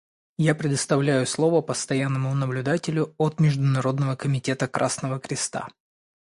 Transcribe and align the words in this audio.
Я 0.39 0.55
предоставляю 0.55 1.27
слово 1.27 1.61
Постоянному 1.61 2.33
наблюдателю 2.33 3.13
от 3.19 3.39
Международного 3.39 4.15
комитета 4.15 4.67
Красного 4.67 5.19
Креста. 5.19 5.67